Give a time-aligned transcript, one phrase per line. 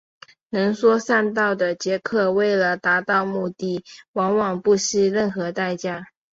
[0.49, 6.07] 能说善道的杰克为了达到目的往往不惜任何代价。